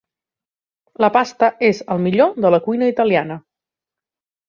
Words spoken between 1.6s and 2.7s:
és el millor de la